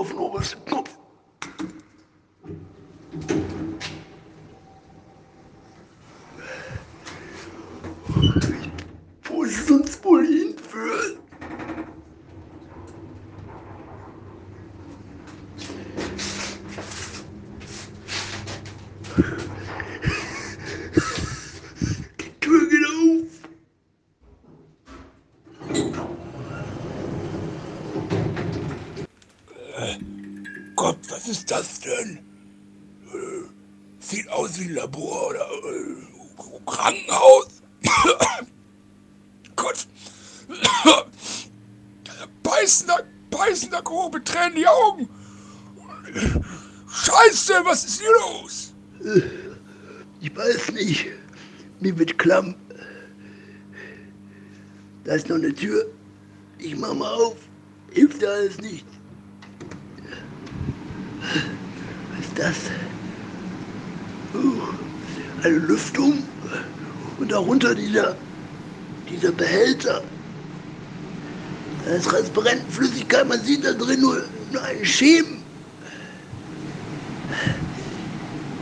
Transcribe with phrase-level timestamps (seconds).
[0.00, 0.90] auf den obersten Knopf.
[9.24, 11.18] Wo es uns wohl hinführt?
[22.20, 23.50] Die Tür geht auf.
[30.80, 32.20] Gott, was ist das denn?
[33.12, 33.44] Äh,
[33.98, 37.60] Sieht aus wie ein Labor oder äh, Krankenhaus.
[39.56, 39.86] Gott.
[42.42, 45.06] Beißender, beißender grobe Tränen die Augen.
[46.88, 48.72] Scheiße, was ist hier los?
[50.22, 51.08] Ich weiß nicht.
[51.80, 52.54] Mir wird klamm.
[55.04, 55.90] Da ist noch eine Tür.
[56.56, 57.36] Ich mach mal auf.
[57.92, 58.86] Hilft alles nicht.
[62.10, 62.56] Was ist das?
[64.34, 64.62] Uh,
[65.42, 66.22] eine Lüftung.
[67.18, 68.16] Und darunter dieser,
[69.08, 70.02] dieser Behälter.
[71.84, 73.28] Da ist transparente Flüssigkeit.
[73.28, 75.42] Man sieht da drin nur, nur einen Schemen.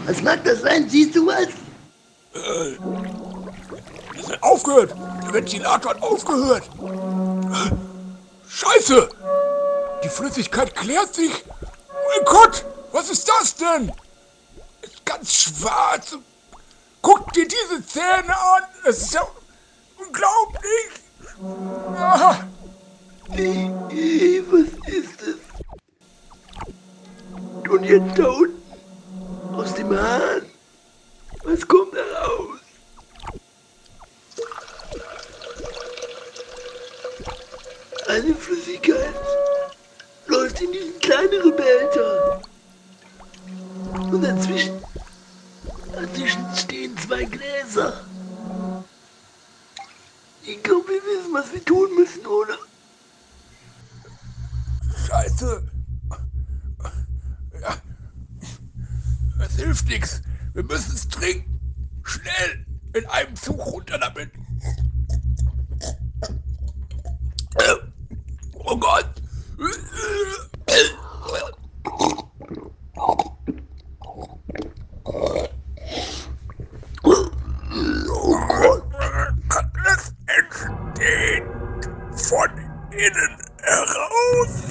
[0.06, 0.88] Was mag das sein?
[0.88, 1.48] Siehst du was?
[4.16, 4.94] Das hat aufgehört.
[5.24, 6.68] Der Ventilator hat aufgehört.
[8.48, 9.08] Scheiße.
[10.04, 11.44] Die Flüssigkeit klärt sich.
[12.08, 13.92] Mein Gott, was ist das denn?
[14.82, 16.16] Ist ganz schwarz.
[17.02, 18.62] Guck dir diese Zähne an.
[18.84, 19.26] Das ist ja
[19.98, 20.90] unglaublich.
[21.96, 22.40] Ah,
[23.28, 25.36] Was ist es?
[27.70, 28.62] Und jetzt da unten?
[29.54, 30.42] Aus dem Hahn?
[31.44, 32.58] Was kommt da raus?
[38.06, 39.14] Eine Flüssigkeit
[40.58, 42.42] läuft in diesen kleineren Behälter.
[44.10, 44.80] Und dazwischen,
[45.92, 48.04] dazwischen stehen zwei Gläser.
[50.42, 52.56] Ich glaube, wir wissen, was wir tun müssen, oder?
[55.06, 55.62] Scheiße.
[57.60, 57.76] Ja.
[59.44, 60.22] Es hilft nichts.
[60.54, 61.60] Wir müssen es trinken.
[62.02, 62.64] Schnell.
[62.94, 64.30] In einem Zug runter damit.
[67.56, 67.74] Äh,
[68.64, 69.17] Oh Gott.